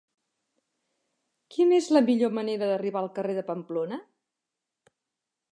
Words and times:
Quina 1.57 1.77
és 1.83 1.91
la 1.97 2.03
millor 2.09 2.35
manera 2.39 2.71
d'arribar 2.71 3.05
al 3.05 3.13
carrer 3.19 3.39
de 3.41 3.47
Pamplona? 3.53 4.01